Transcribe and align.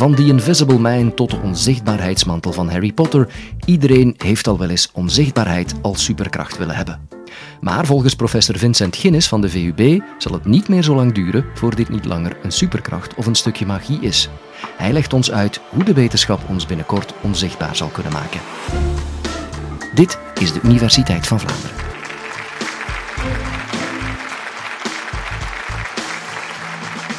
Van 0.00 0.14
The 0.14 0.26
Invisible 0.26 0.78
Man 0.78 1.14
tot 1.14 1.30
de 1.30 1.40
onzichtbaarheidsmantel 1.42 2.52
van 2.52 2.70
Harry 2.70 2.92
Potter, 2.92 3.28
iedereen 3.64 4.14
heeft 4.16 4.46
al 4.46 4.58
wel 4.58 4.68
eens 4.68 4.90
onzichtbaarheid 4.92 5.74
als 5.82 6.04
superkracht 6.04 6.58
willen 6.58 6.74
hebben. 6.74 7.08
Maar 7.60 7.86
volgens 7.86 8.14
professor 8.14 8.58
Vincent 8.58 8.96
Ginnis 8.96 9.28
van 9.28 9.40
de 9.40 9.48
VUB 9.48 10.02
zal 10.18 10.32
het 10.32 10.44
niet 10.44 10.68
meer 10.68 10.82
zo 10.82 10.94
lang 10.94 11.12
duren 11.12 11.44
voor 11.54 11.74
dit 11.74 11.88
niet 11.88 12.04
langer 12.04 12.36
een 12.42 12.52
superkracht 12.52 13.14
of 13.14 13.26
een 13.26 13.34
stukje 13.34 13.66
magie 13.66 14.00
is. 14.00 14.28
Hij 14.76 14.92
legt 14.92 15.12
ons 15.12 15.30
uit 15.30 15.60
hoe 15.70 15.84
de 15.84 15.94
wetenschap 15.94 16.40
ons 16.48 16.66
binnenkort 16.66 17.14
onzichtbaar 17.20 17.76
zal 17.76 17.88
kunnen 17.88 18.12
maken. 18.12 18.40
Dit 19.94 20.18
is 20.38 20.52
de 20.52 20.60
Universiteit 20.62 21.26
van 21.26 21.40
Vlaanderen. 21.40 21.76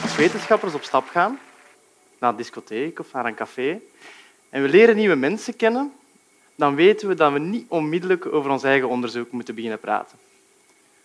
Als 0.01 0.15
wetenschappers 0.15 0.73
op 0.73 0.83
stap 0.83 1.07
gaan, 1.11 1.37
naar 2.21 2.29
een 2.29 2.35
discotheek 2.35 2.99
of 2.99 3.13
naar 3.13 3.25
een 3.25 3.35
café, 3.35 3.79
en 4.49 4.61
we 4.61 4.69
leren 4.69 4.95
nieuwe 4.95 5.15
mensen 5.15 5.55
kennen, 5.55 5.93
dan 6.55 6.75
weten 6.75 7.07
we 7.07 7.13
dat 7.13 7.31
we 7.31 7.39
niet 7.39 7.65
onmiddellijk 7.67 8.25
over 8.25 8.51
ons 8.51 8.63
eigen 8.63 8.89
onderzoek 8.89 9.31
moeten 9.31 9.55
beginnen 9.55 9.79
praten. 9.79 10.17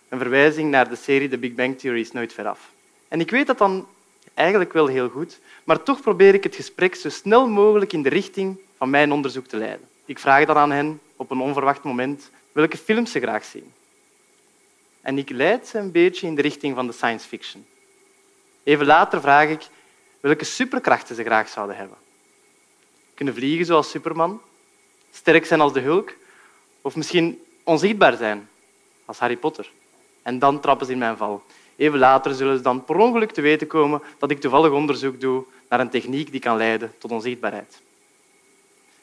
Een 0.08 0.18
verwijzing 0.18 0.70
naar 0.70 0.88
de 0.88 0.96
serie 0.96 1.28
The 1.28 1.38
Big 1.38 1.54
Bang 1.54 1.78
Theory 1.78 2.00
is 2.00 2.12
nooit 2.12 2.32
veraf. 2.32 2.70
En 3.08 3.20
ik 3.20 3.30
weet 3.30 3.46
dat 3.46 3.58
dan 3.58 3.86
eigenlijk 4.34 4.72
wel 4.72 4.86
heel 4.86 5.08
goed, 5.08 5.38
maar 5.64 5.82
toch 5.82 6.00
probeer 6.00 6.34
ik 6.34 6.42
het 6.42 6.54
gesprek 6.54 6.94
zo 6.94 7.08
snel 7.08 7.48
mogelijk 7.48 7.92
in 7.92 8.02
de 8.02 8.08
richting 8.08 8.58
van 8.76 8.90
mijn 8.90 9.12
onderzoek 9.12 9.46
te 9.46 9.56
leiden. 9.56 9.88
Ik 10.04 10.18
vraag 10.18 10.44
dan 10.44 10.56
aan 10.56 10.70
hen 10.70 11.00
op 11.16 11.30
een 11.30 11.40
onverwacht 11.40 11.82
moment 11.82 12.30
welke 12.52 12.76
films 12.76 13.10
ze 13.10 13.20
graag 13.20 13.44
zien. 13.44 13.72
En 15.00 15.18
ik 15.18 15.30
leid 15.30 15.66
ze 15.66 15.78
een 15.78 15.90
beetje 15.90 16.26
in 16.26 16.34
de 16.34 16.42
richting 16.42 16.74
van 16.74 16.86
de 16.86 16.92
science 16.92 17.28
fiction. 17.28 17.66
Even 18.62 18.86
later 18.86 19.20
vraag 19.20 19.48
ik 19.48 19.66
welke 20.26 20.44
superkrachten 20.44 21.16
ze 21.16 21.24
graag 21.24 21.48
zouden 21.48 21.76
hebben. 21.76 21.96
Kunnen 23.14 23.34
vliegen 23.34 23.66
zoals 23.66 23.90
Superman, 23.90 24.40
sterk 25.12 25.46
zijn 25.46 25.60
als 25.60 25.72
de 25.72 25.80
Hulk 25.80 26.14
of 26.80 26.96
misschien 26.96 27.42
onzichtbaar 27.62 28.16
zijn 28.16 28.48
als 29.04 29.18
Harry 29.18 29.36
Potter. 29.36 29.70
En 30.22 30.38
dan 30.38 30.60
trappen 30.60 30.86
ze 30.86 30.92
in 30.92 30.98
mijn 30.98 31.16
val. 31.16 31.42
Even 31.76 31.98
later 31.98 32.34
zullen 32.34 32.56
ze 32.56 32.62
dan 32.62 32.84
per 32.84 32.96
ongeluk 32.96 33.30
te 33.30 33.40
weten 33.40 33.66
komen 33.66 34.02
dat 34.18 34.30
ik 34.30 34.40
toevallig 34.40 34.70
onderzoek 34.70 35.20
doe 35.20 35.44
naar 35.68 35.80
een 35.80 35.90
techniek 35.90 36.30
die 36.30 36.40
kan 36.40 36.56
leiden 36.56 36.94
tot 36.98 37.10
onzichtbaarheid. 37.10 37.80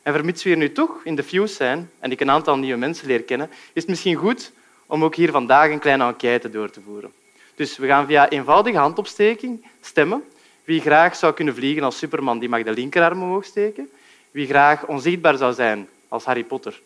En 0.02 0.14
vermits 0.14 0.44
we 0.44 0.50
hier 0.50 0.58
nu 0.58 0.72
toch 0.72 1.02
in 1.04 1.16
de 1.16 1.24
fuse 1.24 1.54
zijn 1.54 1.92
en 2.00 2.12
ik 2.12 2.20
een 2.20 2.32
aantal 2.32 2.58
nieuwe 2.58 2.80
mensen 2.80 3.08
leer 3.08 3.24
kennen, 3.24 3.50
is 3.50 3.82
het 3.82 3.88
misschien 3.88 4.16
goed 4.16 4.52
om 4.86 5.04
ook 5.04 5.16
hier 5.16 5.32
vandaag 5.32 5.70
een 5.70 5.80
kleine 5.80 6.04
enquête 6.04 6.50
door 6.50 6.70
te 6.70 6.82
voeren. 6.82 7.12
Dus 7.56 7.78
we 7.78 7.88
gaan 7.88 8.06
via 8.06 8.30
eenvoudige 8.30 8.78
handopsteking 8.78 9.66
stemmen. 9.82 10.24
Wie 10.64 10.82
graag 10.82 11.16
zou 11.16 11.34
kunnen 11.34 11.56
vliegen 11.56 11.84
als 11.84 11.98
Superman, 11.98 12.40
die 12.40 12.50
mag 12.50 12.64
de 12.64 12.72
linkerarm 12.72 13.22
omhoog 13.22 13.46
steken. 13.46 13.90
Wie 14.32 14.48
graag 14.48 14.86
onzichtbaar 14.86 15.38
zou 15.38 15.54
zijn 15.54 15.88
als 16.08 16.26
Harry 16.26 16.44
Potter, 16.44 16.82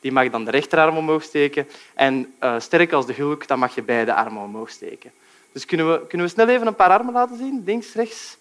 die 0.00 0.12
mag 0.12 0.30
dan 0.30 0.44
de 0.44 0.50
rechterarm 0.50 0.96
omhoog 0.96 1.22
steken. 1.22 1.68
En 1.94 2.34
uh, 2.42 2.60
sterk 2.60 2.92
als 2.92 3.06
de 3.06 3.14
Hulk, 3.14 3.46
dan 3.46 3.58
mag 3.58 3.74
je 3.74 3.82
beide 3.82 4.14
armen 4.14 4.42
omhoog 4.42 4.70
steken. 4.70 5.12
Dus 5.52 5.64
kunnen 5.64 5.92
we, 5.92 6.06
kunnen 6.06 6.26
we 6.26 6.32
snel 6.32 6.48
even 6.48 6.66
een 6.66 6.74
paar 6.74 6.90
armen 6.90 7.12
laten 7.12 7.36
zien? 7.36 7.62
Links, 7.64 7.94
rechts. 7.94 8.36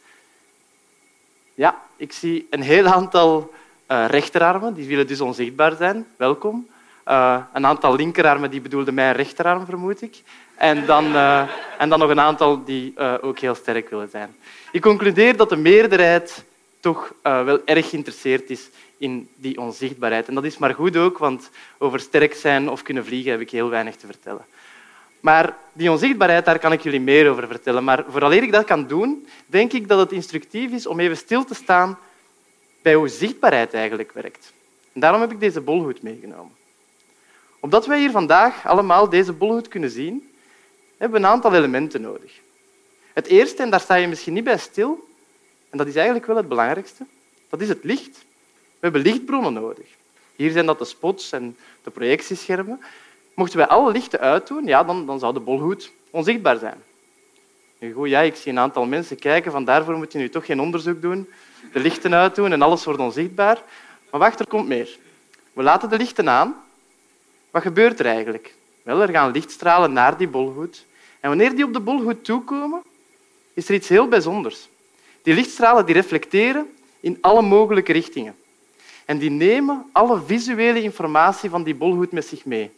Ja, 1.54 1.82
ik 1.96 2.12
zie 2.12 2.48
een 2.50 2.62
heel 2.62 2.86
aantal 2.86 3.54
uh, 3.92 4.06
rechterarmen, 4.08 4.74
die 4.74 4.88
willen 4.88 5.08
dus 5.08 5.22
onzichtbaar 5.22 5.76
zijn. 5.76 6.08
Welkom. 6.16 6.68
Uh, 7.08 7.38
een 7.54 7.66
aantal 7.66 7.96
linkerarmen, 7.96 8.52
die 8.52 8.62
bedoelde 8.62 8.92
mijn 8.92 9.16
rechterarm, 9.16 9.66
vermoed 9.66 10.02
ik. 10.02 10.22
En 10.56 10.86
dan, 10.86 11.06
uh, 11.06 11.50
en 11.78 11.90
dan 11.90 12.00
nog 12.00 12.10
een 12.10 12.20
aantal 12.20 12.64
die 12.64 13.00
ook 13.22 13.40
heel 13.40 13.56
sterk 13.56 13.90
willen 13.90 14.10
zijn. 14.10 14.36
Ik 14.72 14.82
concludeer 14.82 15.38
dat 15.38 15.50
de 15.50 15.56
meerderheid 15.56 16.44
toch 16.80 17.14
wel 17.22 17.62
erg 17.66 17.90
geïnteresseerd 17.90 18.50
is 18.50 18.70
in 18.98 19.30
die 19.36 19.60
onzichtbaarheid. 19.60 20.28
En 20.28 20.36
dat 20.36 20.44
is 20.44 20.58
maar 20.58 20.74
goed 20.74 20.98
ook, 20.98 21.18
want 21.18 21.50
over 21.78 22.00
sterk 22.00 22.34
zijn 22.34 22.70
of 22.70 22.82
kunnen 22.82 23.06
vliegen 23.06 23.32
heb 23.32 23.42
ik 23.42 23.50
heel 23.50 23.70
weinig 23.70 23.96
te 23.96 24.06
vertellen. 24.06 24.46
Maar 25.20 25.56
die 25.74 25.92
onzichtbaarheid, 25.92 26.46
daar 26.46 26.60
kan 26.60 26.72
ik 26.72 26.82
jullie 26.82 27.02
meer 27.02 27.30
over 27.30 27.48
vertellen. 27.48 27.84
Maar 27.84 28.04
vooraleer 28.08 28.44
ik 28.44 28.52
dat 28.52 28.66
kan 28.66 28.88
doen, 28.88 29.28
denk 29.46 29.74
ik 29.74 29.88
dat 29.88 30.00
het 30.00 30.12
instructief 30.12 30.72
is 30.72 30.88
om 30.88 31.00
even 31.00 31.18
stil 31.18 31.46
te 31.46 31.54
staan 31.54 31.98
bij 32.82 32.94
hoe 32.94 33.08
zichtbaarheid 33.08 33.74
eigenlijk 33.74 34.12
werkt. 34.12 34.54
Daarom 34.94 35.22
heb 35.22 35.32
ik 35.32 35.40
deze 35.40 35.62
bolhoed 35.62 36.02
meegenomen. 36.02 36.60
Omdat 37.62 37.86
wij 37.86 38.00
hier 38.00 38.12
vandaag 38.12 38.68
allemaal 38.68 39.10
deze 39.10 39.34
bolhoed 39.34 39.68
kunnen 39.68 39.90
zien, 39.90 40.32
hebben 40.98 41.22
we 41.22 41.26
een 41.26 41.32
aantal 41.32 41.54
elementen 41.54 42.02
nodig. 42.02 42.40
Het 43.14 43.28
eerste, 43.28 43.64
en 43.64 43.70
daar 43.70 43.80
sta 43.80 43.96
je 43.96 44.08
misschien 44.08 44.34
niet 44.34 44.44
bij 44.44 44.58
stil, 44.58 45.08
en 45.70 45.78
dat 45.78 45.88
is 45.88 45.96
eigenlijk 45.96 46.26
wel 46.26 46.36
het 46.36 46.48
belangrijkste, 46.48 47.06
dat 47.50 47.62
is 47.62 47.70
het 47.70 47.84
licht. 47.84 48.18
We 48.54 48.88
hebben 48.88 49.02
lichtbronnen 49.02 49.54
nodig. 49.54 49.86
Hier 50.36 50.52
zijn 50.52 50.66
dat 50.66 50.80
de 50.80 50.86
spots 50.86 51.32
en 51.32 51.58
de 51.84 51.90
projectieschermen. 51.90 52.82
Mochten 53.34 53.58
wij 53.58 53.68
alle 53.68 53.92
lichten 53.92 54.20
uitdoen, 54.20 54.66
ja, 54.66 54.84
dan, 54.84 55.06
dan 55.06 55.20
zou 55.20 55.34
de 55.34 55.40
bolhoed 55.40 55.92
onzichtbaar 56.10 56.58
zijn. 56.58 56.84
Goed, 57.94 58.10
ja, 58.10 58.20
ik 58.20 58.36
zie 58.36 58.52
een 58.52 58.60
aantal 58.60 58.86
mensen 58.86 59.20
kijken, 59.20 59.52
van 59.52 59.66
daarvoor 59.66 59.98
moet 59.98 60.12
je 60.12 60.18
nu 60.18 60.30
toch 60.30 60.46
geen 60.46 60.60
onderzoek 60.60 61.02
doen. 61.02 61.30
De 61.74 61.80
lichten 61.80 62.14
uitdoen 62.14 62.52
en 62.52 62.62
alles 62.62 62.86
wordt 62.86 63.00
onzichtbaar. 63.00 63.64
Maar 64.10 64.20
wacht, 64.20 64.40
er 64.40 64.48
komt 64.48 64.68
meer. 64.68 64.98
We 65.54 65.64
laten 65.64 65.90
de 65.90 65.98
lichten 65.98 66.30
aan. 66.30 66.56
Wat 67.52 67.62
gebeurt 67.62 68.00
er 68.00 68.06
eigenlijk? 68.06 68.54
Wel, 68.84 69.02
er 69.02 69.10
gaan 69.10 69.32
lichtstralen 69.32 69.94
naar 69.94 70.18
die 70.18 70.28
bolhoed. 70.28 70.86
En 71.20 71.30
wanneer 71.30 71.56
die 71.56 71.66
op 71.66 71.74
de 71.74 71.80
bolhoed 71.80 72.26
toekomen, 72.26 72.82
is 73.54 73.68
er 73.68 73.74
iets 73.74 73.88
heel 73.88 74.08
bijzonders. 74.08 74.70
Die 75.22 75.34
lichtstralen 75.34 75.86
die 75.86 75.96
reflecteren 75.96 76.76
in 77.00 77.18
alle 77.22 77.42
mogelijke 77.42 77.92
richtingen. 77.92 78.36
En 79.06 79.18
die 79.18 79.30
nemen 79.30 79.90
alle 79.92 80.22
visuele 80.26 80.82
informatie 80.82 81.50
van 81.50 81.64
die 81.64 81.76
bolhoed 81.76 82.12
met 82.12 82.26
zich 82.26 82.46
mee. 82.46 82.72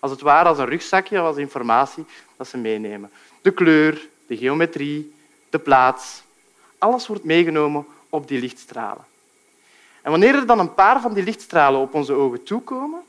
Als 0.00 0.10
het 0.10 0.20
ware 0.20 0.48
als 0.48 0.58
een 0.58 0.68
rugzakje 0.68 1.18
als 1.18 1.36
informatie 1.36 2.04
dat 2.36 2.48
ze 2.48 2.56
meenemen. 2.56 3.10
De 3.42 3.50
kleur, 3.50 4.08
de 4.26 4.36
geometrie, 4.36 5.12
de 5.50 5.58
plaats. 5.58 6.22
Alles 6.78 7.06
wordt 7.06 7.24
meegenomen 7.24 7.86
op 8.08 8.28
die 8.28 8.40
lichtstralen. 8.40 9.04
En 10.02 10.10
wanneer 10.10 10.34
er 10.34 10.46
dan 10.46 10.58
een 10.58 10.74
paar 10.74 11.00
van 11.00 11.14
die 11.14 11.24
lichtstralen 11.24 11.80
op 11.80 11.94
onze 11.94 12.12
ogen 12.12 12.42
toekomen, 12.42 13.00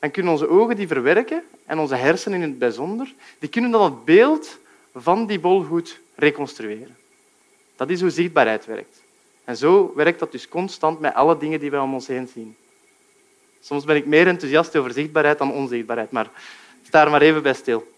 dan 0.00 0.10
kunnen 0.10 0.32
onze 0.32 0.48
ogen 0.48 0.76
die 0.76 0.86
verwerken 0.86 1.42
en 1.66 1.78
onze 1.78 1.94
hersenen 1.94 2.42
in 2.42 2.48
het 2.48 2.58
bijzonder, 2.58 3.14
die 3.38 3.48
kunnen 3.48 3.70
dan 3.70 3.84
het 3.84 4.04
beeld 4.04 4.58
van 4.94 5.26
die 5.26 5.38
bolhoed 5.38 6.00
reconstrueren. 6.14 6.96
Dat 7.76 7.90
is 7.90 8.00
hoe 8.00 8.10
zichtbaarheid 8.10 8.66
werkt. 8.66 9.02
En 9.44 9.56
zo 9.56 9.92
werkt 9.96 10.18
dat 10.18 10.32
dus 10.32 10.48
constant 10.48 11.00
met 11.00 11.14
alle 11.14 11.38
dingen 11.38 11.60
die 11.60 11.70
wij 11.70 11.80
om 11.80 11.94
ons 11.94 12.06
heen 12.06 12.28
zien. 12.34 12.56
Soms 13.60 13.84
ben 13.84 13.96
ik 13.96 14.06
meer 14.06 14.26
enthousiast 14.26 14.76
over 14.76 14.92
zichtbaarheid 14.92 15.38
dan 15.38 15.52
onzichtbaarheid, 15.52 16.10
maar 16.10 16.30
sta 16.86 17.04
er 17.04 17.10
maar 17.10 17.22
even 17.22 17.42
bij 17.42 17.54
stil. 17.54 17.92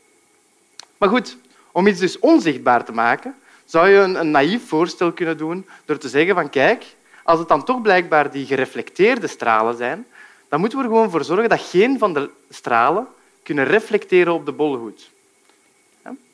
Maar 0.99 1.09
goed, 1.09 1.37
om 1.73 1.87
iets 1.87 2.01
dus 2.01 2.19
onzichtbaar 2.19 2.85
te 2.85 2.93
maken, 2.93 3.35
zou 3.65 3.89
je 3.89 3.99
een, 3.99 4.15
een 4.15 4.31
naïef 4.31 4.69
voorstel 4.69 5.12
kunnen 5.12 5.37
doen 5.37 5.67
door 5.85 5.99
te 5.99 6.09
zeggen 6.09 6.35
van 6.35 6.51
kijk, 6.51 6.85
als 7.23 7.39
het 7.39 7.49
dan 7.49 7.65
toch 7.65 7.83
blijkbaar 7.83 8.31
die 8.31 8.47
gereflecteerde 8.47 9.27
stralen 9.27 9.77
zijn, 9.77 10.07
dan 10.53 10.61
moeten 10.61 10.79
we 10.79 10.85
er 10.85 10.91
gewoon 10.91 11.11
voor 11.11 11.25
zorgen 11.25 11.49
dat 11.49 11.61
geen 11.61 11.99
van 11.99 12.15
de 12.15 12.31
stralen 12.51 13.07
kunnen 13.43 13.65
reflecteren 13.65 14.33
op 14.33 14.47
de 14.47 14.53
bolhoed. 14.53 15.11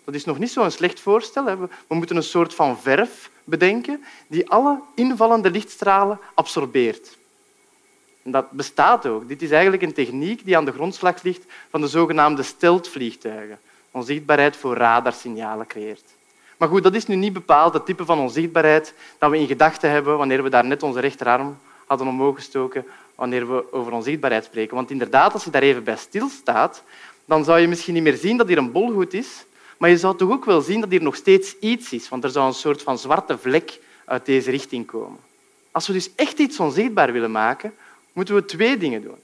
Dat 0.05 0.15
is 0.15 0.25
nog 0.25 0.39
niet 0.39 0.51
zo'n 0.51 0.71
slecht 0.71 1.01
voorstel. 1.01 1.45
We 1.87 1.95
moeten 1.95 2.17
een 2.17 2.23
soort 2.23 2.55
van 2.55 2.81
verf 2.81 3.31
bedenken 3.45 4.05
die 4.27 4.51
alle 4.51 4.81
invallende 4.95 5.51
lichtstralen 5.51 6.19
absorbeert. 6.35 7.17
En 8.23 8.31
dat 8.31 8.51
bestaat 8.51 9.07
ook. 9.07 9.29
Dit 9.29 9.43
is 9.43 9.51
eigenlijk 9.51 9.83
een 9.83 9.93
techniek 9.93 10.45
die 10.45 10.57
aan 10.57 10.65
de 10.65 10.73
grondslag 10.73 11.23
ligt 11.23 11.45
van 11.71 11.81
de 11.81 11.89
zogenaamde 11.89 12.43
steltvliegtuigen. 12.43 13.59
Onzichtbaarheid 13.91 14.57
voor 14.57 14.77
radarsignalen 14.77 15.67
creëert. 15.67 16.05
Maar 16.57 16.69
goed, 16.69 16.83
dat 16.83 16.95
is 16.95 17.07
nu 17.07 17.15
niet 17.15 17.33
bepaald 17.33 17.75
het 17.75 17.87
type 17.87 18.05
van 18.05 18.19
onzichtbaarheid 18.19 18.95
dat 19.19 19.31
we 19.31 19.39
in 19.39 19.47
gedachten 19.47 19.91
hebben 19.91 20.19
wanneer 20.19 20.43
we 20.43 20.51
daar 20.51 20.65
net 20.65 20.83
onze 20.83 21.01
rechterarm 21.01 21.59
hadden 21.87 22.07
omhoog 22.07 22.35
gestoken 22.35 22.87
wanneer 23.19 23.49
we 23.51 23.73
over 23.73 23.93
onzichtbaarheid 23.93 24.45
spreken. 24.45 24.77
Want 24.77 24.91
inderdaad, 24.91 25.33
als 25.33 25.45
je 25.45 25.51
daar 25.51 25.63
even 25.63 25.85
bij 25.85 25.97
stilstaat, 25.97 26.83
dan 27.25 27.45
zou 27.45 27.61
je 27.61 27.69
misschien 27.69 27.95
niet 27.95 28.03
meer 28.03 28.17
zien 28.17 28.37
dat 28.37 28.49
hier 28.49 28.59
een 28.59 28.73
bolhoed 28.73 29.15
is, 29.15 29.45
maar 29.77 29.91
je 29.91 29.99
zou 29.99 30.17
toch 30.17 30.31
ook 30.31 30.45
wel 30.45 30.61
zien 30.61 30.81
dat 30.81 30.91
hier 30.91 31.03
nog 31.03 31.17
steeds 31.17 31.59
iets 31.61 31.93
is, 31.93 32.09
want 32.09 32.25
er 32.25 32.31
zou 32.31 32.47
een 32.47 32.55
soort 32.55 32.83
van 32.83 32.99
zwarte 32.99 33.39
vlek 33.39 33.81
uit 34.05 34.27
deze 34.27 34.51
richting 34.51 34.87
komen. 34.87 35.19
Als 35.71 35.87
we 35.87 35.93
dus 35.93 36.11
echt 36.15 36.39
iets 36.39 36.61
onzichtbaar 36.61 37.13
willen 37.13 37.31
maken, 37.31 37.75
moeten 38.13 38.35
we 38.35 38.45
twee 38.45 38.77
dingen 38.77 39.03
doen. 39.03 39.19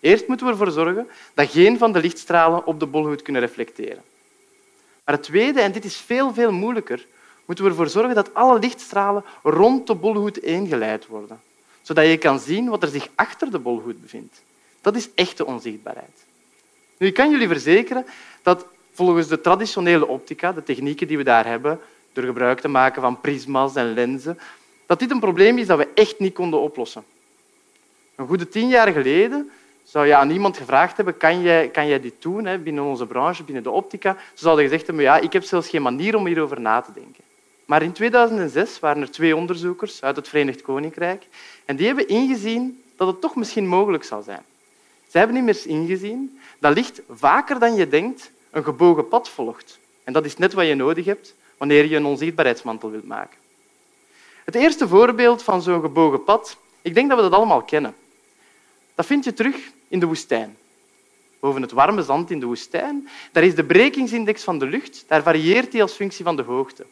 Eerst 0.00 0.28
moeten 0.28 0.46
we 0.46 0.52
ervoor 0.52 0.70
zorgen 0.70 1.08
dat 1.34 1.50
geen 1.50 1.78
van 1.78 1.92
de 1.92 2.00
lichtstralen 2.00 2.66
op 2.66 2.80
de 2.80 2.86
bolhoed 2.86 3.22
kunnen 3.22 3.42
reflecteren. 3.42 4.02
Maar 5.04 5.14
het 5.14 5.22
tweede, 5.22 5.60
en 5.60 5.72
dit 5.72 5.84
is 5.84 5.96
veel, 5.96 6.34
veel 6.34 6.52
moeilijker, 6.52 7.06
moeten 7.44 7.64
we 7.64 7.70
ervoor 7.70 7.88
zorgen 7.88 8.14
dat 8.14 8.34
alle 8.34 8.58
lichtstralen 8.58 9.24
rond 9.42 9.86
de 9.86 9.94
bolhoed 9.94 10.38
ingeleid 10.38 11.06
worden, 11.06 11.40
zodat 11.82 12.06
je 12.06 12.16
kan 12.16 12.40
zien 12.40 12.68
wat 12.68 12.82
er 12.82 12.88
zich 12.88 13.08
achter 13.14 13.50
de 13.50 13.58
bolhoed 13.58 14.00
bevindt. 14.00 14.42
Dat 14.80 14.96
is 14.96 15.08
echte 15.14 15.46
onzichtbaarheid. 15.46 16.24
Nu, 16.98 17.06
ik 17.06 17.14
kan 17.14 17.30
jullie 17.30 17.48
verzekeren 17.48 18.04
dat 18.42 18.66
volgens 18.92 19.28
de 19.28 19.40
traditionele 19.40 20.06
optica, 20.06 20.52
de 20.52 20.62
technieken 20.62 21.06
die 21.06 21.16
we 21.16 21.24
daar 21.24 21.46
hebben, 21.46 21.80
door 22.12 22.24
gebruik 22.24 22.60
te 22.60 22.68
maken 22.68 23.02
van 23.02 23.20
prisma's 23.20 23.74
en 23.74 23.94
lenzen, 23.94 24.38
dat 24.86 24.98
dit 24.98 25.10
een 25.10 25.20
probleem 25.20 25.58
is 25.58 25.66
dat 25.66 25.78
we 25.78 25.88
echt 25.94 26.18
niet 26.18 26.34
konden 26.34 26.60
oplossen. 26.60 27.04
Een 28.14 28.26
goede 28.26 28.48
tien 28.48 28.68
jaar 28.68 28.92
geleden 28.92 29.50
zou 29.84 30.06
je 30.06 30.14
aan 30.14 30.30
iemand 30.30 30.56
gevraagd 30.56 30.96
hebben, 30.96 31.16
kan 31.16 31.42
jij, 31.42 31.68
kan 31.68 31.86
jij 31.86 32.00
dit 32.00 32.14
doen 32.18 32.44
hè, 32.44 32.58
binnen 32.58 32.84
onze 32.84 33.06
branche, 33.06 33.44
binnen 33.44 33.62
de 33.62 33.70
optica? 33.70 34.16
Ze 34.34 34.42
zouden 34.42 34.64
gezegd 34.64 34.86
hebben, 34.86 35.04
ja, 35.04 35.18
ik 35.18 35.32
heb 35.32 35.42
zelfs 35.42 35.68
geen 35.68 35.82
manier 35.82 36.16
om 36.16 36.26
hierover 36.26 36.60
na 36.60 36.80
te 36.80 36.92
denken. 36.94 37.24
Maar 37.70 37.82
in 37.82 37.92
2006 37.92 38.78
waren 38.78 39.02
er 39.02 39.10
twee 39.10 39.36
onderzoekers 39.36 40.02
uit 40.02 40.16
het 40.16 40.28
Verenigd 40.28 40.62
Koninkrijk 40.62 41.26
en 41.64 41.76
die 41.76 41.86
hebben 41.86 42.08
ingezien 42.08 42.82
dat 42.96 43.06
het 43.06 43.20
toch 43.20 43.36
misschien 43.36 43.66
mogelijk 43.66 44.04
zou 44.04 44.22
zijn. 44.22 44.42
Ze 45.08 45.18
hebben 45.18 45.36
immers 45.36 45.66
ingezien 45.66 46.40
dat 46.58 46.74
licht 46.74 47.00
vaker 47.10 47.58
dan 47.58 47.74
je 47.74 47.88
denkt 47.88 48.30
een 48.50 48.64
gebogen 48.64 49.08
pad 49.08 49.28
volgt. 49.28 49.78
En 50.04 50.12
dat 50.12 50.24
is 50.24 50.36
net 50.36 50.52
wat 50.52 50.66
je 50.66 50.74
nodig 50.74 51.04
hebt 51.04 51.34
wanneer 51.56 51.86
je 51.86 51.96
een 51.96 52.04
onzichtbaarheidsmantel 52.04 52.90
wilt 52.90 53.06
maken. 53.06 53.38
Het 54.44 54.54
eerste 54.54 54.88
voorbeeld 54.88 55.42
van 55.42 55.62
zo'n 55.62 55.80
gebogen 55.80 56.24
pad, 56.24 56.56
ik 56.82 56.94
denk 56.94 57.08
dat 57.08 57.16
we 57.16 57.24
dat 57.24 57.32
allemaal 57.32 57.62
kennen. 57.62 57.94
Dat 58.94 59.06
vind 59.06 59.24
je 59.24 59.32
terug 59.32 59.56
in 59.88 60.00
de 60.00 60.06
woestijn. 60.06 60.56
Boven 61.40 61.62
het 61.62 61.72
warme 61.72 62.02
zand 62.02 62.30
in 62.30 62.40
de 62.40 62.46
woestijn, 62.46 63.08
daar 63.32 63.44
is 63.44 63.54
de 63.54 63.64
brekingsindex 63.64 64.44
van 64.44 64.58
de 64.58 64.66
lucht, 64.66 65.04
daar 65.06 65.22
varieert 65.22 65.72
die 65.72 65.82
als 65.82 65.92
functie 65.92 66.24
van 66.24 66.36
de 66.36 66.42
hoogte. 66.42 66.86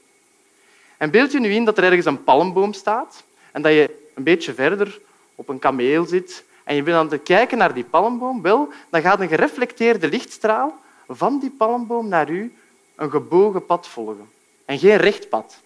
En 0.98 1.10
beeld 1.10 1.32
je 1.32 1.40
nu 1.40 1.50
in 1.50 1.64
dat 1.64 1.78
er 1.78 1.84
ergens 1.84 2.06
een 2.06 2.24
palmboom 2.24 2.72
staat 2.72 3.24
en 3.52 3.62
dat 3.62 3.72
je 3.72 4.10
een 4.14 4.22
beetje 4.22 4.54
verder 4.54 5.00
op 5.34 5.48
een 5.48 5.58
kameel 5.58 6.04
zit 6.04 6.44
en 6.64 6.74
je 6.74 6.82
bent 6.82 6.96
aan 6.96 7.10
het 7.10 7.22
kijken 7.22 7.58
naar 7.58 7.74
die 7.74 7.84
palmboom, 7.84 8.42
wel, 8.42 8.68
dan 8.90 9.00
gaat 9.00 9.20
een 9.20 9.28
gereflecteerde 9.28 10.08
lichtstraal 10.08 10.78
van 11.08 11.38
die 11.38 11.50
palmboom 11.50 12.08
naar 12.08 12.30
u 12.30 12.52
een 12.94 13.10
gebogen 13.10 13.66
pad 13.66 13.88
volgen 13.88 14.28
en 14.64 14.78
geen 14.78 14.96
recht 14.96 15.28
pad. 15.28 15.60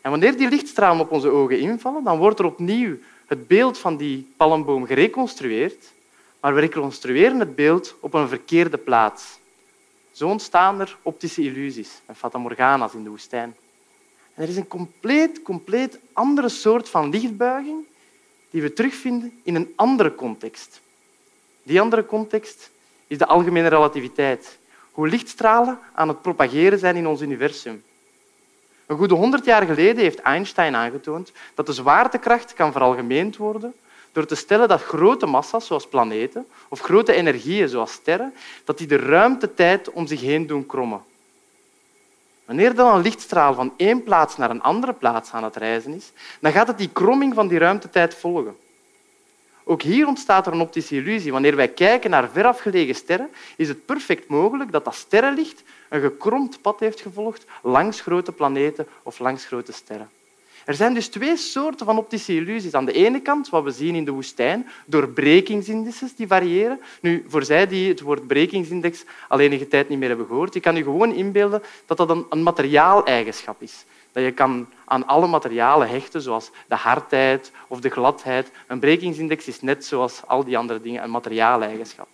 En 0.00 0.10
wanneer 0.10 0.36
die 0.36 0.48
lichtstralen 0.48 1.00
op 1.00 1.10
onze 1.10 1.28
ogen 1.28 1.58
invallen, 1.58 2.04
dan 2.04 2.18
wordt 2.18 2.38
er 2.38 2.44
opnieuw 2.44 2.96
het 3.26 3.46
beeld 3.46 3.78
van 3.78 3.96
die 3.96 4.32
palmboom 4.36 4.86
gereconstrueerd, 4.86 5.92
maar 6.40 6.54
we 6.54 6.60
reconstrueren 6.60 7.38
het 7.38 7.54
beeld 7.54 7.94
op 8.00 8.14
een 8.14 8.28
verkeerde 8.28 8.78
plaats. 8.78 9.38
Zo 10.12 10.28
ontstaan 10.28 10.80
er 10.80 10.96
optische 11.02 11.42
illusies 11.42 12.00
en 12.06 12.16
fatamorgana's 12.16 12.94
in 12.94 13.04
de 13.04 13.10
woestijn. 13.10 13.56
Er 14.34 14.48
is 14.48 14.56
een 14.56 14.68
compleet, 14.68 15.42
compleet 15.42 15.98
andere 16.12 16.48
soort 16.48 16.88
van 16.88 17.10
lichtbuiging 17.10 17.84
die 18.50 18.62
we 18.62 18.72
terugvinden 18.72 19.40
in 19.42 19.54
een 19.54 19.72
andere 19.76 20.14
context. 20.14 20.80
Die 21.62 21.80
andere 21.80 22.06
context 22.06 22.70
is 23.06 23.18
de 23.18 23.26
algemene 23.26 23.68
relativiteit. 23.68 24.58
Hoe 24.90 25.08
lichtstralen 25.08 25.78
aan 25.92 26.08
het 26.08 26.22
propageren 26.22 26.78
zijn 26.78 26.96
in 26.96 27.06
ons 27.06 27.20
universum. 27.20 27.82
Een 28.86 28.96
goede 28.96 29.14
honderd 29.14 29.44
jaar 29.44 29.66
geleden 29.66 30.02
heeft 30.02 30.18
Einstein 30.18 30.74
aangetoond 30.74 31.32
dat 31.54 31.66
de 31.66 31.72
zwaartekracht 31.72 32.54
kan 32.54 32.72
veralgemeend 32.72 33.36
worden 33.36 33.74
door 34.12 34.26
te 34.26 34.34
stellen 34.34 34.68
dat 34.68 34.82
grote 34.82 35.26
massa's, 35.26 35.66
zoals 35.66 35.88
planeten, 35.88 36.46
of 36.68 36.80
grote 36.80 37.12
energieën, 37.12 37.68
zoals 37.68 37.92
sterren, 37.92 38.34
dat 38.64 38.78
die 38.78 38.86
de 38.86 38.96
ruimtetijd 38.96 39.90
om 39.90 40.06
zich 40.06 40.20
heen 40.20 40.46
doen 40.46 40.66
krommen. 40.66 41.02
Wanneer 42.44 42.74
dan 42.74 42.94
een 42.94 43.02
lichtstraal 43.02 43.54
van 43.54 43.72
één 43.76 44.02
plaats 44.02 44.36
naar 44.36 44.50
een 44.50 44.62
andere 44.62 44.92
plaats 44.92 45.32
aan 45.32 45.44
het 45.44 45.56
reizen 45.56 45.94
is, 45.94 46.12
dan 46.40 46.52
gaat 46.52 46.66
het 46.66 46.78
die 46.78 46.90
kromming 46.92 47.34
van 47.34 47.48
die 47.48 47.58
ruimtetijd 47.58 48.14
volgen. 48.14 48.56
Ook 49.64 49.82
hier 49.82 50.06
ontstaat 50.06 50.46
er 50.46 50.52
een 50.52 50.60
optische 50.60 50.94
illusie. 50.94 51.32
Wanneer 51.32 51.56
wij 51.56 51.68
kijken 51.68 52.10
naar 52.10 52.28
verafgelegen 52.28 52.94
sterren, 52.94 53.30
is 53.56 53.68
het 53.68 53.86
perfect 53.86 54.28
mogelijk 54.28 54.72
dat 54.72 54.84
dat 54.84 54.94
sterrenlicht 54.94 55.62
een 55.88 56.00
gekromd 56.00 56.60
pad 56.60 56.80
heeft 56.80 57.00
gevolgd 57.00 57.44
langs 57.62 58.00
grote 58.00 58.32
planeten 58.32 58.86
of 59.02 59.18
langs 59.18 59.44
grote 59.44 59.72
sterren. 59.72 60.10
Er 60.64 60.74
zijn 60.74 60.94
dus 60.94 61.08
twee 61.08 61.36
soorten 61.36 61.86
van 61.86 61.98
optische 61.98 62.34
illusies. 62.34 62.74
Aan 62.74 62.84
de 62.84 62.92
ene 62.92 63.20
kant 63.20 63.48
wat 63.48 63.64
we 63.64 63.70
zien 63.70 63.94
in 63.94 64.04
de 64.04 64.10
woestijn, 64.10 64.68
door 64.86 65.08
brekingsindices 65.08 66.14
die 66.14 66.26
variëren. 66.26 66.80
Nu, 67.00 67.24
voor 67.28 67.44
zij 67.44 67.66
die 67.66 67.88
het 67.88 68.00
woord 68.00 68.26
brekingsindex 68.26 69.04
al 69.28 69.40
enige 69.40 69.68
tijd 69.68 69.88
niet 69.88 69.98
meer 69.98 70.08
hebben 70.08 70.26
gehoord, 70.26 70.54
je 70.54 70.60
kan 70.60 70.76
je 70.76 70.82
gewoon 70.82 71.12
inbeelden 71.12 71.62
dat 71.86 71.96
dat 71.96 72.10
een, 72.10 72.26
een 72.30 72.42
materiaaleigenschap 72.42 73.62
is. 73.62 73.84
Dat 74.12 74.24
je 74.24 74.32
kan 74.32 74.66
aan 74.84 75.06
alle 75.06 75.26
materialen 75.26 75.88
hechten, 75.88 76.22
zoals 76.22 76.50
de 76.68 76.74
hardheid 76.74 77.50
of 77.68 77.80
de 77.80 77.90
gladheid. 77.90 78.50
Een 78.66 78.78
brekingsindex 78.78 79.46
is 79.46 79.60
net 79.60 79.84
zoals 79.84 80.22
al 80.26 80.44
die 80.44 80.58
andere 80.58 80.80
dingen 80.80 81.02
een 81.02 81.10
materiaaleigenschap. 81.10 82.08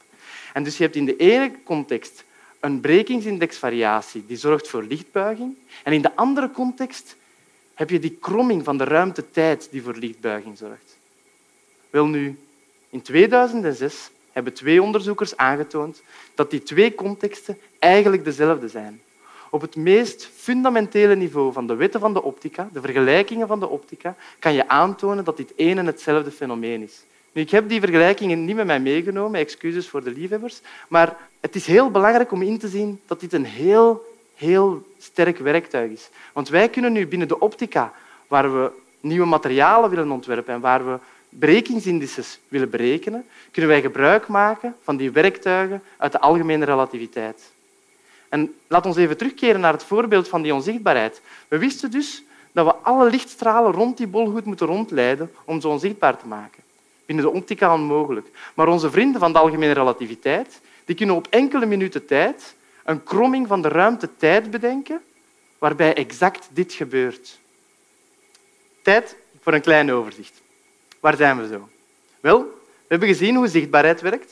En 0.52 0.62
dus 0.62 0.76
je 0.76 0.82
hebt 0.82 0.96
in 0.96 1.04
de 1.04 1.16
ene 1.16 1.52
context 1.64 2.24
een 2.60 2.80
brekingsindexvariatie 2.80 4.24
die 4.26 4.36
zorgt 4.36 4.68
voor 4.68 4.82
lichtbuiging. 4.82 5.56
En 5.84 5.92
in 5.92 6.02
de 6.02 6.16
andere 6.16 6.50
context 6.50 7.16
heb 7.78 7.90
je 7.90 7.98
die 7.98 8.16
kromming 8.20 8.64
van 8.64 8.78
de 8.78 8.84
ruimte-tijd 8.84 9.68
die 9.70 9.82
voor 9.82 9.94
lichtbuiging 9.94 10.58
zorgt. 10.58 10.96
Wel 11.90 12.06
nu, 12.06 12.38
in 12.90 13.02
2006 13.02 14.10
hebben 14.32 14.52
twee 14.52 14.82
onderzoekers 14.82 15.36
aangetoond 15.36 16.02
dat 16.34 16.50
die 16.50 16.62
twee 16.62 16.94
contexten 16.94 17.58
eigenlijk 17.78 18.24
dezelfde 18.24 18.68
zijn. 18.68 19.00
Op 19.50 19.60
het 19.60 19.76
meest 19.76 20.30
fundamentele 20.34 21.16
niveau 21.16 21.52
van 21.52 21.66
de 21.66 21.74
wetten 21.74 22.00
van 22.00 22.12
de 22.12 22.22
optica, 22.22 22.68
de 22.72 22.80
vergelijkingen 22.80 23.46
van 23.46 23.60
de 23.60 23.68
optica, 23.68 24.16
kan 24.38 24.54
je 24.54 24.68
aantonen 24.68 25.24
dat 25.24 25.36
dit 25.36 25.54
één 25.54 25.78
en 25.78 25.86
hetzelfde 25.86 26.30
fenomeen 26.30 26.82
is. 26.82 27.04
Nu, 27.32 27.42
ik 27.42 27.50
heb 27.50 27.68
die 27.68 27.80
vergelijkingen 27.80 28.44
niet 28.44 28.56
met 28.56 28.66
mij 28.66 28.80
meegenomen, 28.80 29.40
excuses 29.40 29.88
voor 29.88 30.04
de 30.04 30.10
liefhebbers, 30.10 30.60
maar 30.88 31.16
het 31.40 31.54
is 31.54 31.66
heel 31.66 31.90
belangrijk 31.90 32.32
om 32.32 32.42
in 32.42 32.58
te 32.58 32.68
zien 32.68 33.00
dat 33.06 33.20
dit 33.20 33.32
een 33.32 33.44
heel, 33.44 34.07
heel 34.38 34.86
sterk 34.98 35.38
werktuig 35.38 35.90
is. 35.90 36.08
Want 36.32 36.48
wij 36.48 36.68
kunnen 36.68 36.92
nu 36.92 37.06
binnen 37.06 37.28
de 37.28 37.38
optica, 37.38 37.92
waar 38.26 38.52
we 38.52 38.70
nieuwe 39.00 39.26
materialen 39.26 39.90
willen 39.90 40.10
ontwerpen 40.10 40.54
en 40.54 40.60
waar 40.60 40.86
we 40.86 40.98
brekingsindices 41.28 42.38
willen 42.48 42.70
berekenen, 42.70 43.24
kunnen 43.50 43.70
wij 43.70 43.80
gebruik 43.80 44.28
maken 44.28 44.76
van 44.82 44.96
die 44.96 45.10
werktuigen 45.10 45.82
uit 45.96 46.12
de 46.12 46.20
algemene 46.20 46.64
relativiteit. 46.64 47.50
En 48.28 48.54
laat 48.66 48.86
ons 48.86 48.96
even 48.96 49.16
terugkeren 49.16 49.60
naar 49.60 49.72
het 49.72 49.84
voorbeeld 49.84 50.28
van 50.28 50.42
die 50.42 50.54
onzichtbaarheid. 50.54 51.20
We 51.48 51.58
wisten 51.58 51.90
dus 51.90 52.22
dat 52.52 52.66
we 52.66 52.74
alle 52.74 53.10
lichtstralen 53.10 53.72
rond 53.72 53.96
die 53.96 54.06
bol 54.06 54.26
goed 54.26 54.44
moeten 54.44 54.66
rondleiden 54.66 55.30
om 55.44 55.60
ze 55.60 55.68
onzichtbaar 55.68 56.18
te 56.18 56.26
maken. 56.26 56.62
Binnen 57.06 57.24
de 57.24 57.30
optica 57.30 57.74
onmogelijk. 57.74 58.26
Maar 58.54 58.68
onze 58.68 58.90
vrienden 58.90 59.20
van 59.20 59.32
de 59.32 59.38
algemene 59.38 59.72
relativiteit 59.72 60.60
die 60.84 60.96
kunnen 60.96 61.16
op 61.16 61.26
enkele 61.30 61.66
minuten 61.66 62.06
tijd 62.06 62.54
een 62.88 63.02
kromming 63.02 63.46
van 63.46 63.62
de 63.62 63.68
ruimte-tijd 63.68 64.50
bedenken 64.50 65.00
waarbij 65.58 65.94
exact 65.94 66.48
dit 66.52 66.72
gebeurt. 66.72 67.38
Tijd 68.82 69.16
voor 69.40 69.52
een 69.52 69.60
klein 69.60 69.92
overzicht. 69.92 70.40
Waar 71.00 71.16
zijn 71.16 71.40
we 71.40 71.48
zo? 71.48 71.68
Wel, 72.20 72.38
we 72.40 72.86
hebben 72.88 73.08
gezien 73.08 73.34
hoe 73.36 73.48
zichtbaarheid 73.48 74.00
werkt. 74.00 74.30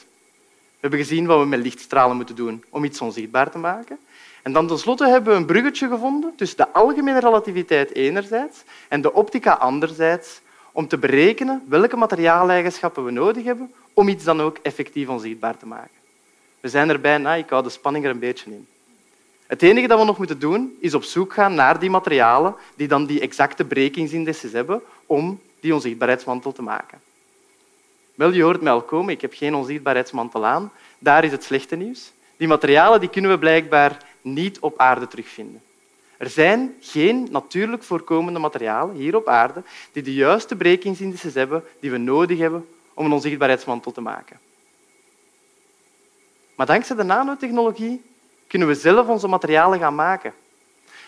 We 0.48 0.80
hebben 0.80 0.98
gezien 0.98 1.26
wat 1.26 1.38
we 1.38 1.46
met 1.46 1.62
lichtstralen 1.62 2.16
moeten 2.16 2.36
doen 2.36 2.64
om 2.68 2.84
iets 2.84 3.00
onzichtbaar 3.00 3.50
te 3.50 3.58
maken. 3.58 3.98
En 4.42 4.52
dan 4.52 4.66
tenslotte 4.66 5.06
hebben 5.06 5.32
we 5.32 5.38
een 5.38 5.46
bruggetje 5.46 5.88
gevonden 5.88 6.32
tussen 6.36 6.56
de 6.56 6.72
algemene 6.72 7.20
relativiteit 7.20 7.94
enerzijds 7.94 8.62
en 8.88 9.00
de 9.00 9.12
optica 9.12 9.52
anderzijds 9.52 10.40
om 10.72 10.88
te 10.88 10.98
berekenen 10.98 11.64
welke 11.68 11.96
materiaaleigenschappen 11.96 13.04
we 13.04 13.10
nodig 13.10 13.44
hebben 13.44 13.72
om 13.92 14.08
iets 14.08 14.24
dan 14.24 14.40
ook 14.40 14.58
effectief 14.62 15.08
onzichtbaar 15.08 15.56
te 15.56 15.66
maken. 15.66 16.05
We 16.66 16.72
zijn 16.72 16.88
er 16.88 17.00
bijna, 17.00 17.34
ik 17.34 17.50
hou 17.50 17.62
de 17.62 17.68
spanning 17.68 18.04
er 18.04 18.10
een 18.10 18.18
beetje 18.18 18.50
in. 18.50 18.66
Het 19.46 19.62
enige 19.62 19.86
dat 19.86 19.98
we 19.98 20.04
nog 20.04 20.18
moeten 20.18 20.38
doen, 20.38 20.76
is 20.80 20.94
op 20.94 21.02
zoek 21.02 21.32
gaan 21.32 21.54
naar 21.54 21.78
die 21.78 21.90
materialen 21.90 22.54
die 22.74 22.88
dan 22.88 23.06
die 23.06 23.20
exacte 23.20 23.64
brekingsindices 23.64 24.52
hebben 24.52 24.82
om 25.06 25.40
die 25.60 25.74
onzichtbaarheidsmantel 25.74 26.52
te 26.52 26.62
maken. 26.62 27.00
Wel, 28.14 28.32
je 28.32 28.42
hoort 28.42 28.60
mij 28.60 28.72
al 28.72 28.82
komen, 28.82 29.14
ik 29.14 29.20
heb 29.20 29.32
geen 29.34 29.54
onzichtbaarheidsmantel 29.54 30.46
aan. 30.46 30.72
Daar 30.98 31.24
is 31.24 31.30
het 31.30 31.44
slechte 31.44 31.76
nieuws. 31.76 32.12
Die 32.36 32.48
materialen 32.48 33.00
die 33.00 33.08
kunnen 33.08 33.30
we 33.30 33.38
blijkbaar 33.38 34.04
niet 34.20 34.58
op 34.58 34.78
aarde 34.78 35.08
terugvinden. 35.08 35.62
Er 36.16 36.30
zijn 36.30 36.74
geen 36.80 37.28
natuurlijk 37.30 37.82
voorkomende 37.82 38.38
materialen 38.38 38.94
hier 38.94 39.16
op 39.16 39.28
aarde 39.28 39.62
die 39.92 40.02
de 40.02 40.14
juiste 40.14 40.56
brekingsindices 40.56 41.34
hebben 41.34 41.64
die 41.80 41.90
we 41.90 41.98
nodig 41.98 42.38
hebben 42.38 42.66
om 42.94 43.04
een 43.04 43.12
onzichtbaarheidsmantel 43.12 43.92
te 43.92 44.00
maken. 44.00 44.38
Maar 46.56 46.66
dankzij 46.66 46.96
de 46.96 47.02
nanotechnologie 47.02 48.04
kunnen 48.46 48.68
we 48.68 48.74
zelf 48.74 49.08
onze 49.08 49.28
materialen 49.28 49.78
gaan 49.78 49.94
maken. 49.94 50.34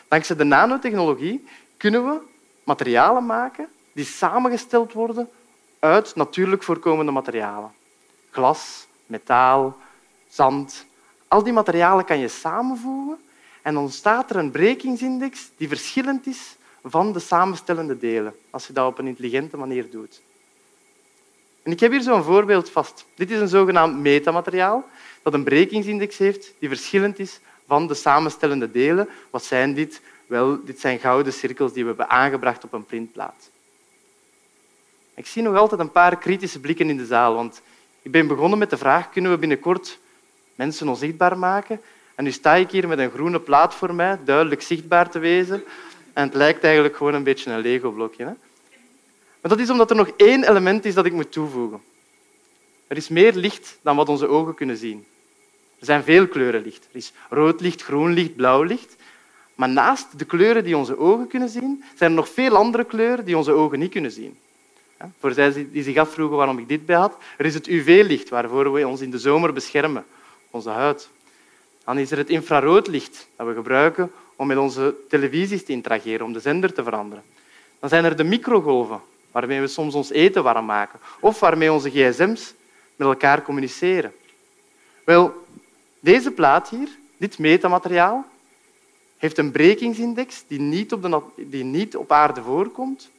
Dankzij 0.08 0.36
de 0.36 0.44
nanotechnologie 0.44 1.46
kunnen 1.76 2.04
we 2.04 2.18
materialen 2.64 3.26
maken 3.26 3.68
die 3.92 4.04
samengesteld 4.04 4.92
worden 4.92 5.28
uit 5.78 6.14
natuurlijk 6.14 6.62
voorkomende 6.62 7.12
materialen. 7.12 7.70
Glas, 8.30 8.86
metaal, 9.06 9.76
zand. 10.28 10.86
Al 11.28 11.42
die 11.42 11.52
materialen 11.52 12.04
kan 12.04 12.18
je 12.18 12.28
samenvoegen 12.28 13.18
en 13.62 13.74
dan 13.74 13.82
ontstaat 13.82 14.30
er 14.30 14.36
een 14.36 14.50
brekingsindex 14.50 15.50
die 15.56 15.68
verschillend 15.68 16.26
is 16.26 16.56
van 16.84 17.12
de 17.12 17.18
samenstellende 17.18 17.98
delen, 17.98 18.34
als 18.50 18.66
je 18.66 18.72
dat 18.72 18.86
op 18.86 18.98
een 18.98 19.06
intelligente 19.06 19.56
manier 19.56 19.90
doet. 19.90 20.20
En 21.68 21.74
ik 21.74 21.80
heb 21.80 21.90
hier 21.90 22.02
zo'n 22.02 22.22
voorbeeld 22.22 22.70
vast. 22.70 23.04
Dit 23.14 23.30
is 23.30 23.40
een 23.40 23.48
zogenaamd 23.48 23.98
metamateriaal 23.98 24.88
dat 25.22 25.34
een 25.34 25.44
brekingsindex 25.44 26.18
heeft 26.18 26.54
die 26.58 26.68
verschillend 26.68 27.18
is 27.18 27.40
van 27.66 27.86
de 27.86 27.94
samenstellende 27.94 28.70
delen. 28.70 29.08
Wat 29.30 29.44
zijn 29.44 29.74
dit? 29.74 30.00
Wel, 30.26 30.64
dit 30.64 30.80
zijn 30.80 30.98
gouden 30.98 31.32
cirkels 31.32 31.72
die 31.72 31.82
we 31.82 31.88
hebben 31.88 32.08
aangebracht 32.08 32.64
op 32.64 32.72
een 32.72 32.86
printplaat. 32.86 33.50
Ik 35.14 35.26
zie 35.26 35.42
nog 35.42 35.56
altijd 35.56 35.80
een 35.80 35.92
paar 35.92 36.18
kritische 36.18 36.60
blikken 36.60 36.90
in 36.90 36.96
de 36.96 37.06
zaal, 37.06 37.34
want 37.34 37.62
ik 38.02 38.10
ben 38.10 38.26
begonnen 38.26 38.58
met 38.58 38.70
de 38.70 38.76
vraag 38.76 39.10
kunnen 39.10 39.30
we 39.30 39.38
binnenkort 39.38 39.98
mensen 40.54 40.88
onzichtbaar 40.88 41.38
maken? 41.38 41.80
En 42.14 42.24
nu 42.24 42.30
sta 42.30 42.54
ik 42.54 42.70
hier 42.70 42.88
met 42.88 42.98
een 42.98 43.10
groene 43.10 43.40
plaat 43.40 43.74
voor 43.74 43.94
mij, 43.94 44.18
duidelijk 44.24 44.62
zichtbaar 44.62 45.10
te 45.10 45.18
wezen. 45.18 45.64
En 46.12 46.24
het 46.24 46.34
lijkt 46.34 46.64
eigenlijk 46.64 46.96
gewoon 46.96 47.14
een 47.14 47.22
beetje 47.22 47.50
een 47.50 47.60
Lego-blokje. 47.60 48.36
Maar 49.40 49.50
dat 49.50 49.60
is 49.60 49.70
omdat 49.70 49.90
er 49.90 49.96
nog 49.96 50.10
één 50.16 50.48
element 50.48 50.84
is 50.84 50.94
dat 50.94 51.06
ik 51.06 51.12
moet 51.12 51.32
toevoegen. 51.32 51.80
Er 52.86 52.96
is 52.96 53.08
meer 53.08 53.34
licht 53.34 53.78
dan 53.82 53.96
wat 53.96 54.08
onze 54.08 54.26
ogen 54.26 54.54
kunnen 54.54 54.76
zien. 54.76 55.06
Er 55.78 55.86
zijn 55.86 56.02
veel 56.02 56.28
kleuren 56.28 56.62
licht. 56.62 56.88
Er 56.90 56.96
is 56.96 57.12
rood 57.30 57.60
licht, 57.60 57.82
groen 57.82 58.12
licht, 58.12 58.36
blauw 58.36 58.62
licht. 58.62 58.96
Maar 59.54 59.68
naast 59.68 60.18
de 60.18 60.24
kleuren 60.24 60.64
die 60.64 60.76
onze 60.76 60.98
ogen 60.98 61.26
kunnen 61.26 61.48
zien, 61.48 61.84
zijn 61.96 62.10
er 62.10 62.16
nog 62.16 62.28
veel 62.28 62.56
andere 62.56 62.84
kleuren 62.84 63.24
die 63.24 63.36
onze 63.36 63.52
ogen 63.52 63.78
niet 63.78 63.90
kunnen 63.90 64.10
zien. 64.10 64.38
Voor 65.18 65.32
zij 65.32 65.68
die 65.72 65.82
zich 65.82 65.96
afvroegen 65.96 66.36
waarom 66.36 66.58
ik 66.58 66.68
dit 66.68 66.86
bij 66.86 66.96
had, 66.96 67.16
er 67.36 67.44
is 67.44 67.54
het 67.54 67.66
UV-licht 67.66 68.28
waarvoor 68.28 68.72
we 68.72 68.86
ons 68.86 69.00
in 69.00 69.10
de 69.10 69.18
zomer 69.18 69.52
beschermen, 69.52 70.04
onze 70.50 70.70
huid. 70.70 71.08
Dan 71.84 71.98
is 71.98 72.10
er 72.10 72.18
het 72.18 72.28
infraroodlicht 72.28 73.28
dat 73.36 73.46
we 73.46 73.54
gebruiken 73.54 74.10
om 74.36 74.46
met 74.46 74.56
onze 74.56 74.94
televisies 75.08 75.64
te 75.64 75.72
interageren, 75.72 76.26
om 76.26 76.32
de 76.32 76.40
zender 76.40 76.72
te 76.72 76.82
veranderen. 76.82 77.24
Dan 77.80 77.88
zijn 77.88 78.04
er 78.04 78.16
de 78.16 78.24
microgolven, 78.24 79.00
waarmee 79.38 79.60
we 79.60 79.66
soms 79.66 79.94
ons 79.94 80.10
eten 80.10 80.42
warm 80.42 80.64
maken, 80.64 80.98
of 81.20 81.40
waarmee 81.40 81.72
onze 81.72 81.90
gsm's 81.90 82.54
met 82.96 83.08
elkaar 83.08 83.42
communiceren. 83.42 84.12
Wel, 85.04 85.46
deze 86.00 86.30
plaat 86.30 86.68
hier, 86.68 86.88
dit 87.16 87.38
metamateriaal, 87.38 88.26
heeft 89.18 89.38
een 89.38 89.50
brekingsindex 89.50 90.44
die 90.46 90.60
niet 90.60 90.92
op, 90.92 91.02
de, 91.02 91.20
die 91.36 91.64
niet 91.64 91.96
op 91.96 92.12
aarde 92.12 92.42
voorkomt, 92.42 93.10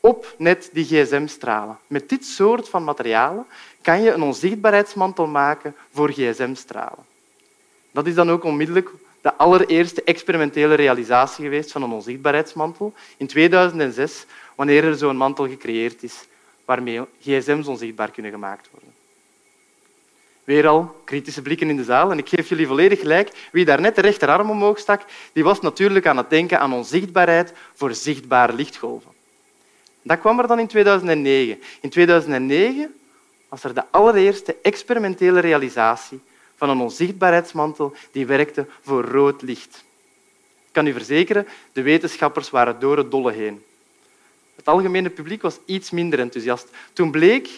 op 0.00 0.34
net 0.38 0.70
die 0.72 0.84
gsm-stralen. 0.84 1.78
Met 1.86 2.08
dit 2.08 2.24
soort 2.24 2.68
van 2.68 2.84
materialen 2.84 3.46
kan 3.80 4.02
je 4.02 4.12
een 4.12 4.22
onzichtbaarheidsmantel 4.22 5.26
maken 5.26 5.74
voor 5.92 6.10
gsm-stralen. 6.12 7.04
Dat 7.90 8.06
is 8.06 8.14
dan 8.14 8.30
ook 8.30 8.44
onmiddellijk 8.44 8.90
de 9.24 9.34
allereerste 9.34 10.02
experimentele 10.02 10.74
realisatie 10.74 11.44
geweest 11.44 11.72
van 11.72 11.82
een 11.82 11.92
onzichtbaarheidsmantel 11.92 12.92
in 13.16 13.26
2006, 13.26 14.26
wanneer 14.54 14.84
er 14.84 14.96
zo'n 14.96 15.16
mantel 15.16 15.48
gecreëerd 15.48 16.02
is 16.02 16.26
waarmee 16.64 17.00
gsm's 17.20 17.66
onzichtbaar 17.66 18.10
kunnen 18.10 18.32
gemaakt 18.32 18.68
worden. 18.70 18.92
Weer 20.44 20.66
al 20.66 21.00
kritische 21.04 21.42
blikken 21.42 21.68
in 21.68 21.76
de 21.76 21.84
zaal. 21.84 22.10
En 22.10 22.18
ik 22.18 22.28
geef 22.28 22.48
jullie 22.48 22.66
volledig 22.66 23.00
gelijk. 23.00 23.48
Wie 23.52 23.64
daar 23.64 23.80
net 23.80 23.94
de 23.94 24.00
rechterarm 24.00 24.50
omhoog 24.50 24.78
stak, 24.78 25.02
die 25.32 25.44
was 25.44 25.60
natuurlijk 25.60 26.06
aan 26.06 26.16
het 26.16 26.30
denken 26.30 26.60
aan 26.60 26.72
onzichtbaarheid 26.72 27.52
voor 27.74 27.94
zichtbare 27.94 28.52
lichtgolven. 28.52 29.10
Dat 30.02 30.20
kwam 30.20 30.38
er 30.38 30.46
dan 30.46 30.58
in 30.58 30.66
2009. 30.66 31.62
In 31.80 31.90
2009 31.90 32.94
was 33.48 33.64
er 33.64 33.74
de 33.74 33.84
allereerste 33.90 34.56
experimentele 34.62 35.40
realisatie 35.40 36.20
van 36.56 36.70
een 36.70 36.80
onzichtbaarheidsmantel 36.80 37.94
die 38.12 38.26
werkte 38.26 38.66
voor 38.82 39.04
rood 39.04 39.42
licht. 39.42 39.84
Ik 40.66 40.72
kan 40.72 40.86
u 40.86 40.92
verzekeren, 40.92 41.46
de 41.72 41.82
wetenschappers 41.82 42.50
waren 42.50 42.80
door 42.80 42.96
het 42.96 43.10
dolle 43.10 43.32
heen. 43.32 43.62
Het 44.56 44.68
algemene 44.68 45.10
publiek 45.10 45.42
was 45.42 45.58
iets 45.64 45.90
minder 45.90 46.18
enthousiast. 46.18 46.68
Toen 46.92 47.10
bleek 47.10 47.48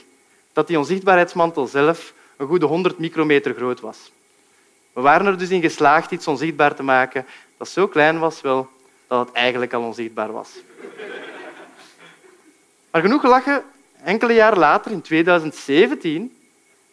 dat 0.53 0.67
die 0.67 0.79
onzichtbaarheidsmantel 0.79 1.67
zelf 1.67 2.15
een 2.37 2.47
goede 2.47 2.67
100 2.67 2.99
micrometer 2.99 3.55
groot 3.55 3.81
was. 3.81 4.13
We 4.93 5.01
waren 5.01 5.27
er 5.27 5.39
dus 5.39 5.51
in 5.51 5.61
geslaagd 5.61 6.11
iets 6.11 6.27
onzichtbaar 6.27 6.75
te 6.75 6.83
maken 6.83 7.27
dat 7.57 7.69
zo 7.69 7.89
klein 7.89 8.19
was 8.19 8.41
wel, 8.41 8.69
dat 9.07 9.27
het 9.27 9.35
eigenlijk 9.35 9.73
al 9.73 9.83
onzichtbaar 9.83 10.33
was. 10.33 10.51
Maar 12.91 13.03
genoeg 13.03 13.21
gelachen, 13.21 13.65
enkele 14.03 14.33
jaren 14.33 14.59
later, 14.59 14.93
in 14.93 15.03
2017, 15.03 16.37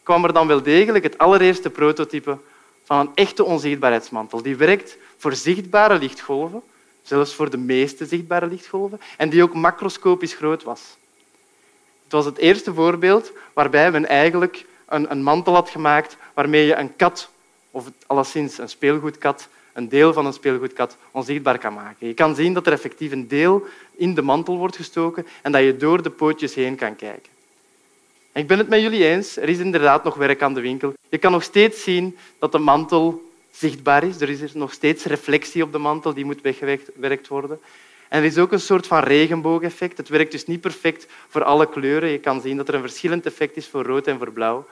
kwam 0.03 0.23
er 0.23 0.33
dan 0.33 0.47
wel 0.47 0.61
degelijk 0.61 1.03
het 1.03 1.17
allereerste 1.17 1.69
prototype 1.69 2.37
van 2.83 2.99
een 2.99 3.11
echte 3.15 3.43
onzichtbaarheidsmantel. 3.43 4.41
Die 4.41 4.55
werkt 4.55 4.97
voor 5.17 5.35
zichtbare 5.35 5.99
lichtgolven, 5.99 6.61
zelfs 7.03 7.33
voor 7.33 7.49
de 7.49 7.57
meeste 7.57 8.05
zichtbare 8.05 8.47
lichtgolven, 8.47 9.01
en 9.17 9.29
die 9.29 9.43
ook 9.43 9.53
macroscopisch 9.53 10.33
groot 10.33 10.63
was. 10.63 10.81
Het 12.03 12.11
was 12.11 12.25
het 12.25 12.37
eerste 12.37 12.73
voorbeeld 12.73 13.31
waarbij 13.53 13.91
men 13.91 14.07
eigenlijk 14.07 14.65
een, 14.85 15.11
een 15.11 15.23
mantel 15.23 15.53
had 15.53 15.69
gemaakt 15.69 16.17
waarmee 16.33 16.65
je 16.65 16.75
een 16.75 16.95
kat, 16.95 17.29
of 17.71 17.85
alleszins 18.07 18.57
een 18.57 18.69
speelgoedkat, 18.69 19.47
een 19.73 19.89
deel 19.89 20.13
van 20.13 20.25
een 20.25 20.33
speelgoedkat 20.33 20.97
onzichtbaar 21.11 21.57
kan 21.57 21.73
maken. 21.73 22.07
Je 22.07 22.13
kan 22.13 22.35
zien 22.35 22.53
dat 22.53 22.67
er 22.67 22.73
effectief 22.73 23.11
een 23.11 23.27
deel 23.27 23.65
in 23.95 24.13
de 24.13 24.21
mantel 24.21 24.57
wordt 24.57 24.75
gestoken 24.75 25.27
en 25.41 25.51
dat 25.51 25.63
je 25.63 25.77
door 25.77 26.03
de 26.03 26.09
pootjes 26.09 26.55
heen 26.55 26.75
kan 26.75 26.95
kijken. 26.95 27.31
Ik 28.33 28.47
ben 28.47 28.57
het 28.57 28.67
met 28.67 28.81
jullie 28.81 29.05
eens, 29.05 29.37
er 29.37 29.49
is 29.49 29.57
inderdaad 29.57 30.03
nog 30.03 30.15
werk 30.15 30.41
aan 30.41 30.53
de 30.53 30.61
winkel. 30.61 30.93
Je 31.09 31.17
kan 31.17 31.31
nog 31.31 31.43
steeds 31.43 31.83
zien 31.83 32.17
dat 32.39 32.51
de 32.51 32.57
mantel 32.57 33.32
zichtbaar 33.55 34.03
is. 34.03 34.21
Er 34.21 34.29
is 34.29 34.53
nog 34.53 34.73
steeds 34.73 35.03
reflectie 35.03 35.63
op 35.63 35.71
de 35.71 35.77
mantel, 35.77 36.13
die 36.13 36.25
moet 36.25 36.41
weggewerkt 36.41 37.27
worden. 37.27 37.59
En 38.09 38.19
er 38.19 38.25
is 38.25 38.37
ook 38.37 38.51
een 38.51 38.59
soort 38.59 38.87
van 38.87 39.03
regenboogeffect. 39.03 39.97
Het 39.97 40.09
werkt 40.09 40.31
dus 40.31 40.45
niet 40.45 40.61
perfect 40.61 41.07
voor 41.27 41.43
alle 41.43 41.69
kleuren. 41.69 42.09
Je 42.09 42.19
kan 42.19 42.41
zien 42.41 42.57
dat 42.57 42.67
er 42.67 42.73
een 42.73 42.81
verschillend 42.81 43.25
effect 43.25 43.57
is 43.57 43.67
voor 43.67 43.83
rood 43.83 44.07
en 44.07 44.17
voor 44.17 44.31
blauw. 44.31 44.67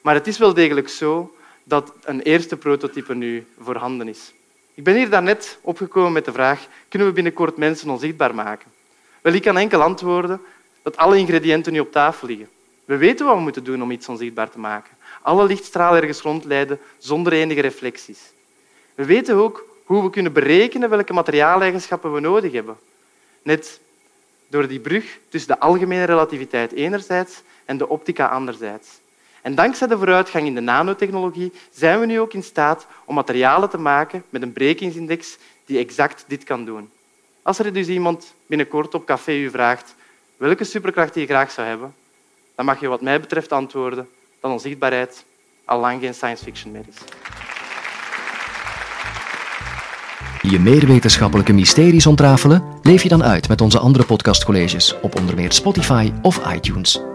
Maar 0.00 0.14
het 0.14 0.26
is 0.26 0.38
wel 0.38 0.54
degelijk 0.54 0.88
zo 0.88 1.34
dat 1.64 1.92
een 2.04 2.20
eerste 2.20 2.56
prototype 2.56 3.14
nu 3.14 3.46
voorhanden 3.60 4.08
is. 4.08 4.32
Ik 4.74 4.84
ben 4.84 4.94
hier 4.94 5.10
daarnet 5.10 5.58
opgekomen 5.60 6.12
met 6.12 6.24
de 6.24 6.32
vraag 6.32 6.66
kunnen 6.88 7.08
we 7.08 7.14
binnenkort 7.14 7.56
mensen 7.56 7.90
onzichtbaar 7.90 8.34
maken? 8.34 8.70
Wel, 9.20 9.32
ik 9.32 9.42
kan 9.42 9.58
enkel 9.58 9.82
antwoorden 9.82 10.40
dat 10.82 10.96
alle 10.96 11.18
ingrediënten 11.18 11.72
nu 11.72 11.80
op 11.80 11.92
tafel 11.92 12.28
liggen. 12.28 12.48
We 12.84 12.96
weten 12.96 13.26
wat 13.26 13.34
we 13.34 13.40
moeten 13.40 13.64
doen 13.64 13.82
om 13.82 13.90
iets 13.90 14.08
onzichtbaar 14.08 14.50
te 14.50 14.58
maken. 14.58 14.96
Alle 15.22 15.46
lichtstralen 15.46 16.00
ergens 16.00 16.20
rondleiden 16.20 16.78
zonder 16.98 17.32
enige 17.32 17.60
reflecties. 17.60 18.32
We 18.94 19.04
weten 19.04 19.36
ook 19.36 19.64
hoe 19.84 20.02
we 20.02 20.10
kunnen 20.10 20.32
berekenen 20.32 20.90
welke 20.90 21.12
materiaaleigenschappen 21.12 22.12
we 22.12 22.20
nodig 22.20 22.52
hebben. 22.52 22.76
Net 23.42 23.80
door 24.48 24.68
die 24.68 24.80
brug 24.80 25.18
tussen 25.28 25.50
de 25.50 25.60
algemene 25.60 26.04
relativiteit 26.04 26.72
enerzijds 26.72 27.42
en 27.64 27.76
de 27.76 27.88
optica 27.88 28.26
anderzijds. 28.26 28.88
En 29.42 29.54
dankzij 29.54 29.86
de 29.86 29.98
vooruitgang 29.98 30.46
in 30.46 30.54
de 30.54 30.60
nanotechnologie 30.60 31.52
zijn 31.70 32.00
we 32.00 32.06
nu 32.06 32.20
ook 32.20 32.32
in 32.32 32.42
staat 32.42 32.86
om 33.04 33.14
materialen 33.14 33.70
te 33.70 33.78
maken 33.78 34.24
met 34.28 34.42
een 34.42 34.52
brekingsindex 34.52 35.38
die 35.64 35.78
exact 35.78 36.24
dit 36.28 36.44
kan 36.44 36.64
doen. 36.64 36.90
Als 37.42 37.58
er 37.58 37.72
dus 37.72 37.88
iemand 37.88 38.34
binnenkort 38.46 38.94
op 38.94 39.04
café 39.04 39.32
u 39.32 39.50
vraagt 39.50 39.94
welke 40.36 40.64
superkracht 40.64 41.14
je 41.14 41.26
graag 41.26 41.50
zou 41.50 41.66
hebben, 41.66 41.94
dan 42.56 42.64
mag 42.64 42.80
je 42.80 42.88
wat 42.88 43.00
mij 43.00 43.20
betreft 43.20 43.52
antwoorden 43.52 44.08
dat 44.40 44.50
onzichtbaarheid 44.50 45.24
al 45.64 45.80
lang 45.80 46.00
geen 46.00 46.14
science 46.14 46.44
fiction 46.44 46.72
meer 46.72 46.84
is. 46.88 46.96
Je 50.50 50.58
meer 50.58 50.86
wetenschappelijke 50.86 51.52
mysteries 51.52 52.06
ontrafelen? 52.06 52.62
Leef 52.82 53.02
je 53.02 53.08
dan 53.08 53.22
uit 53.22 53.48
met 53.48 53.60
onze 53.60 53.78
andere 53.78 54.04
podcastcolleges 54.04 55.00
op 55.00 55.16
onder 55.16 55.34
meer 55.34 55.52
Spotify 55.52 56.12
of 56.22 56.52
iTunes. 56.54 57.11